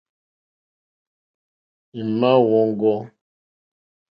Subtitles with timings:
[1.99, 2.99] Èŋmáá wɔ̀ŋɡɔ́.